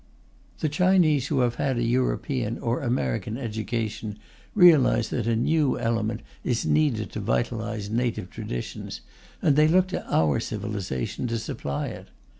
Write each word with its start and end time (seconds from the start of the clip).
The 0.61 0.67
Chinese 0.67 1.27
who 1.27 1.41
have 1.41 1.57
had 1.61 1.77
a 1.77 1.83
European 1.83 2.57
or 2.57 2.81
American 2.81 3.37
education 3.37 4.17
realize 4.55 5.09
that 5.11 5.27
a 5.27 5.35
new 5.35 5.77
element, 5.79 6.21
is 6.43 6.65
needed 6.65 7.11
to 7.11 7.19
vitalize 7.19 7.87
native 7.91 8.31
traditions, 8.31 9.01
and 9.43 9.55
they 9.55 9.67
look 9.67 9.85
to 9.89 10.03
our 10.11 10.39
civilization 10.39 11.27
to 11.27 11.37
supply 11.37 11.85
it. 11.89 12.07